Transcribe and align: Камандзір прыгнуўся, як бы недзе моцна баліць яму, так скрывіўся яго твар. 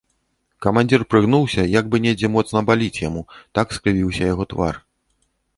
Камандзір 0.65 1.01
прыгнуўся, 1.11 1.65
як 1.79 1.85
бы 1.93 2.01
недзе 2.05 2.27
моцна 2.37 2.65
баліць 2.71 3.03
яму, 3.07 3.21
так 3.59 3.67
скрывіўся 3.79 4.23
яго 4.33 4.43
твар. 4.57 4.75